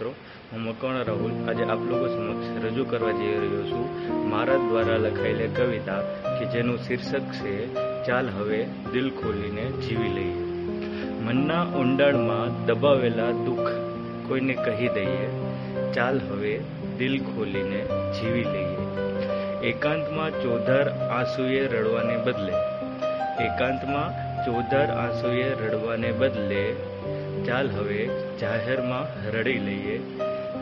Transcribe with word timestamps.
મિત્રો, 0.00 0.14
હું 0.52 0.60
મકવાણા 0.60 1.02
રાહુલ. 1.02 1.32
આજે 1.48 1.64
આપ 1.64 1.78
લોકો 1.78 2.06
સમક્ષ 2.08 2.64
રજૂ 2.64 2.84
કરવા 2.84 3.10
જઈ 3.10 3.34
રહ્યો 3.34 3.62
છું. 3.62 3.86
મારા 4.30 4.56
દ્વારા 4.56 4.96
લખાયેલી 4.96 5.48
કવિતા 5.48 6.00
કે 6.38 6.44
જેનું 6.44 6.78
શીર્ષક 6.78 7.20
છે, 7.20 7.74
ચાલ 8.04 8.30
હવે 8.30 8.64
દિલ 8.92 9.10
ખોલીને 9.10 9.62
જીવી 9.62 10.08
લઈએ. 10.08 10.38
મનના 11.20 11.64
ઊંડાણમાં 11.64 12.66
દબાવેલા 12.66 13.30
દુઃખ 13.30 13.68
કોઈને 14.28 14.54
કહી 14.54 14.88
દઈએ, 14.88 15.28
ચાલ 15.92 16.20
હવે 16.30 16.60
દિલ 16.98 17.18
ખોલીને 17.24 17.84
જીવી 18.16 18.44
લઈએ. 18.44 18.78
એકાંતમાં 19.68 20.30
ચોધાર 20.30 20.88
આંસુએ 20.88 21.66
રડવાને 21.66 22.16
બદલે, 22.16 22.56
એકાંતમાં 23.44 24.29
ચોધાર 24.50 24.90
આંસુએ 24.90 25.42
રડવાને 25.42 26.12
બદલે, 26.12 26.72
ચાલ 27.46 27.70
હવે 27.70 28.08
જાહેરમાં 28.40 29.30
રડી 29.30 29.58
લઈએ, 29.58 29.98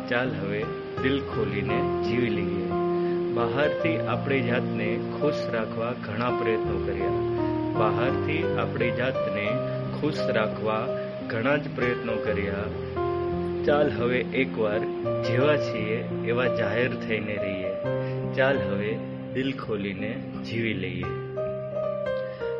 ચાલ 0.08 0.28
હવે 0.40 0.64
દિલ 1.02 1.20
ખોલીને 1.20 2.02
જીવી 2.02 2.30
લઈએ. 2.30 2.66
બહારથી 3.34 3.98
આપણી 3.98 4.40
જાતને 4.40 5.00
ખુશ 5.20 5.34
રાખવા 5.52 5.92
ઘણા 5.92 6.30
પ્રયત્નો 6.30 6.86
કર્યા. 6.86 7.08
બહારથી 7.78 8.44
આપણી 8.58 8.90
જાતને 8.90 9.46
ખુશ 10.00 10.18
રાખવા 10.28 10.88
ઘણા 11.26 11.56
જ 11.56 11.76
પ્રયત્નો 11.76 12.12
કર્યા. 12.12 12.64
ચાલ 13.64 13.90
હવે 13.90 14.18
એકવાર 14.18 14.78
જેવા 15.22 15.56
છીએ 15.56 16.04
એવા 16.26 16.46
જાહેર 16.46 16.94
થઈને 16.94 17.36
રહીએ. 17.36 17.72
ચાલ 18.34 18.58
હવે 18.58 18.98
દિલ 19.34 19.52
ખોલીને 19.52 20.14
જીવી 20.50 20.74
લઈએ. 20.74 21.27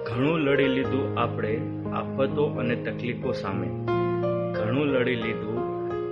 ઘણું 0.09 0.39
લડી 0.41 0.69
લીધું 0.69 1.19
આપણે 1.19 1.61
આફતો 1.93 2.47
અને 2.47 2.77
તકલીફો 2.77 3.33
સામે. 3.33 3.67
ઘણું 4.53 4.87
લડી 4.87 5.17
લીધું 5.17 5.59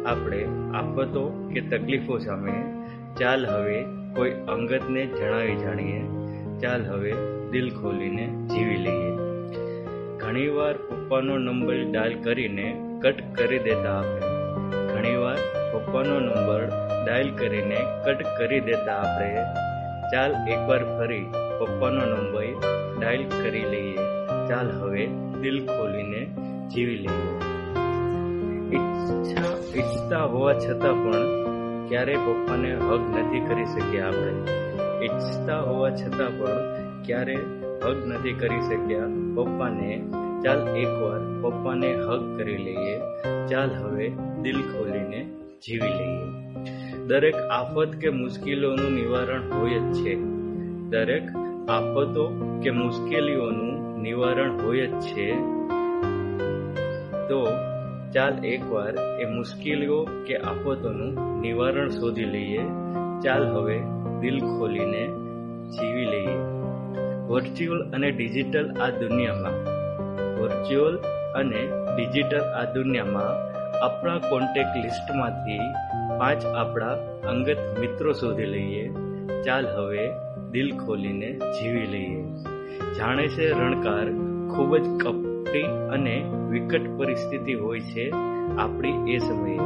આપણે 0.08 0.44
આફતો 0.74 1.50
કે 1.54 1.60
તકલીફો 1.60 2.18
સામે. 2.18 2.52
ચાલ 3.20 3.46
હવે 3.46 3.82
કોઈ 4.16 4.30
અંગતને 4.30 5.06
જણાવી 5.06 5.56
જાણીએ. 5.56 6.00
ચાલ 6.58 6.84
હવે 6.84 7.12
દિલ 7.50 7.70
ખોલીને 7.70 8.26
જીવી 8.26 8.76
લઈએ. 8.76 9.10
ઘણીવાર 10.18 10.74
પપ્પાનો 10.74 11.38
નંબર 11.38 11.92
ડાયલ 11.92 12.14
કરીને 12.14 12.80
કટ 13.02 13.14
કરી 13.34 13.58
દેતા 13.58 13.98
આપણે. 13.98 14.20
ઘણીવાર 14.94 15.36
પપ્પાનો 15.72 16.20
નંબર 16.20 16.72
ડાયલ 17.06 17.30
કરીને 17.30 17.78
કટ 18.04 18.22
કરી 18.38 18.60
દેતા 18.60 18.96
આપણે. 18.96 19.36
ચાલ 20.12 20.30
એકવાર 20.48 20.84
ફરી 20.84 21.24
પપ્પાનો 21.60 22.00
નંબર 22.00 22.85
ડાયલ 23.00 23.24
કરી 23.42 23.64
લઈએ. 23.64 23.96
ચાલ 24.48 24.70
હવે 24.80 25.06
દિલ 25.42 25.66
ખોલીને 25.66 26.26
જીવી 26.68 26.96
લઈએ. 26.96 27.34
ઈચ્છા, 28.76 29.78
ઈચ્છતા 29.78 30.24
હોવા 30.24 30.52
છતાં 30.52 31.04
પણ 31.04 31.46
ક્યારેય 31.88 32.16
પપ્પાને 32.16 32.74
હગ 32.74 33.00
નથી 33.18 33.40
કરી 33.40 33.64
શક્યા 33.64 34.06
આપણે. 34.06 34.32
ઈચ્છતા 35.04 35.60
હોવા 35.60 35.90
છતાં 35.90 36.38
પણ 36.38 36.76
ક્યારે 37.02 37.34
હગ 37.84 38.06
નથી 38.06 38.32
કરી 38.32 38.60
શક્યા 38.60 39.06
પપ્પાને. 39.34 40.04
ચાલ 40.44 40.76
એકવાર 40.76 41.40
પપ્પાને 41.42 41.94
હગ 41.94 42.38
કરી 42.38 42.56
લઈએ. 42.56 42.98
ચાલ 43.46 43.70
હવે 43.70 44.08
દિલ 44.42 44.62
ખોલીને 44.62 45.24
જીવી 45.66 45.88
લઈએ. 45.88 46.24
દરેક 47.06 47.34
આફત 47.34 47.88
કે 47.88 48.10
મુશ્કેલીઓનું 48.10 48.92
નિવારણ 48.92 49.42
હોય 49.52 49.78
જ 49.78 49.92
છે. 49.92 50.14
દરેક 50.90 51.22
આફતો 51.68 52.42
કે 52.62 52.70
મુશ્કેલીઓનું 52.70 54.02
નિવારણ 54.02 54.60
હોય 54.60 54.86
જ 54.86 55.00
છે. 55.00 55.36
તો 57.28 57.48
ચાલ 58.14 58.44
એકવાર 58.44 59.20
એ 59.20 59.24
મુશ્કેલીઓ 59.24 60.08
કે 60.26 60.36
આફતોનું 60.36 61.40
નિવારણ 61.40 61.88
શોધી 61.88 62.24
લઈએ. 62.24 62.62
ચાલ 63.24 63.46
હવે 63.46 63.78
દિલ 64.20 64.40
ખોલીને 64.40 65.06
જીવી 65.70 66.04
લઈએ. 66.04 66.36
વર્ચ્યુઅલ 67.26 67.90
અને 67.90 68.10
ડિજિટલ 68.10 68.70
આ 68.80 68.90
દુનિયામાં. 68.90 69.52
વર્ચ્યુઅલ 70.40 70.96
અને 71.34 71.66
ડિજિટલ 71.96 72.40
આ 72.40 72.64
દુનિયામાં 72.72 73.32
આપણા 73.84 74.18
કોન્ટેક્ટ 74.18 74.76
લિસ્ટમાંથી 74.76 75.58
પાંચ 76.18 76.46
આપણા 76.46 76.92
અંગત 77.28 77.56
મિત્રો 77.80 78.12
શોધી 78.12 78.44
લઈએ. 78.44 78.90
ચાલ 79.44 79.66
હવે 79.66 80.25
દિલ 80.52 80.78
ખોલીને 80.78 81.32
જીવી 81.32 81.86
લઈએ. 81.86 82.22
જાણે 82.94 83.28
છે 83.28 83.50
રણકાર 83.50 84.06
ખૂબ 84.56 84.76
જ 84.76 85.04
કપટી 85.04 85.62
અને 85.62 86.32
વિકટ 86.50 86.98
પરિસ્થિતિ 86.98 87.54
હોય 87.54 87.80
છે 87.80 88.10
આપણી 88.58 89.14
એ 89.14 89.18
સમયે. 89.18 89.58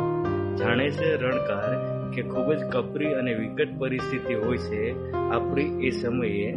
જાણે 0.57 0.91
છે 0.91 1.17
રણકાર 1.17 2.01
કે 2.11 2.23
ખૂબ 2.23 2.53
જ 2.53 2.65
કપરી 2.65 3.13
અને 3.13 3.35
વિકટ 3.35 3.79
પરિસ્થિતિ 3.79 4.35
હોય 4.35 4.59
છે 4.59 5.13
આપણી 5.17 5.87
એ 5.87 5.91
સમયે. 5.91 6.53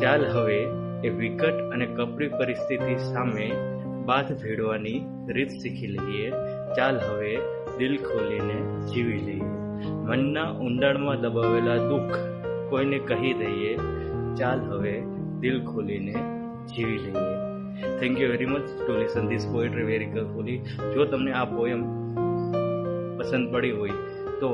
ચાલ 0.00 0.26
હવે 0.26 0.66
એ 1.04 1.08
વિકટ 1.08 1.52
અને 1.52 1.86
કપરી 1.86 2.28
પરિસ્થિતિ 2.28 2.96
સામે 2.96 3.50
બાથ 4.04 4.32
ભેડવાની 4.32 5.00
રીત 5.28 5.48
શીખી 5.48 5.86
લઈએ. 5.86 6.30
ચાલ 6.76 6.98
હવે 6.98 7.36
દિલ 7.78 7.96
ખોલીને 7.96 8.86
જીવી 8.86 9.20
લઈએ. 9.20 9.58
મનના 9.92 10.50
ઊંડાણમાં 10.50 11.20
દબાવેલા 11.20 11.76
દુઃખ 11.76 12.18
કોઈને 12.70 12.98
કહી 13.10 13.34
દઈએ, 13.40 13.72
ચાલ 14.38 14.60
હવે 14.72 14.94
દિલ 15.42 15.58
ખોલીને 15.70 16.16
જીવી 16.72 17.00
લઈએ. 17.04 17.36
Thank 18.00 18.20
you 18.22 18.28
very 18.32 18.50
much 18.52 18.66
to 18.78 18.98
listen 19.00 19.28
this 19.30 19.46
poetry 19.54 19.86
very 19.90 20.10
carefully 20.14 20.58
જો 20.94 21.06
તમને 21.12 21.32
આ 21.40 21.46
પોયમ 21.54 21.82
પસંદ 23.18 23.46
પડી 23.52 23.74
હોય, 23.80 23.98
તો 24.40 24.50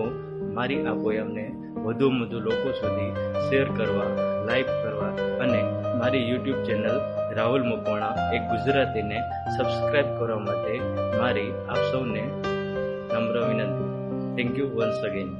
મારી 0.58 0.82
આ 0.90 0.96
પોયમને 1.04 1.46
વધુ 1.84 2.08
વધુ 2.20 2.38
લોકો 2.46 2.68
સુધી 2.80 3.12
શેર 3.48 3.66
કરવા 3.78 4.10
લાઈક 4.48 4.70
કરવા 4.82 5.12
અને 5.44 5.60
મારી 6.00 6.24
યુટ્યુબ 6.30 6.60
ચેનલ 6.68 6.96
રાહુલ 7.38 7.64
મકવાણા 7.70 8.28
એક 8.36 8.44
ગુજરાતીને 8.52 9.18
સબસ્ક્રાઇબ 9.54 10.08
કરવા 10.18 10.40
માટે 10.46 10.74
મારી 11.20 11.50
આપ 11.72 11.82
સૌને 11.90 12.22
નમ્ર 13.14 13.36
વિનંતી. 13.48 13.90
Thank 14.36 14.54
you 14.60 14.68
once 14.76 15.02
again 15.08 15.30